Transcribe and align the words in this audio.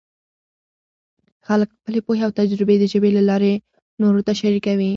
خلک 1.47 1.69
خپلې 1.77 1.99
پوهې 2.05 2.23
او 2.25 2.31
تجربې 2.39 2.75
د 2.79 2.85
ژبې 2.93 3.09
له 3.17 3.21
لارې 3.29 3.53
نورو 4.01 4.19
سره 4.27 4.37
شریکوي. 4.41 4.89